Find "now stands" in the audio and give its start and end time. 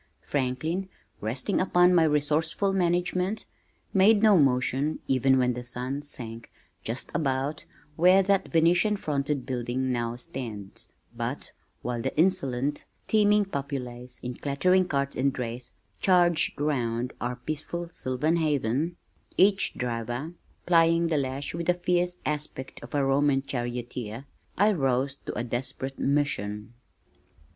9.91-10.87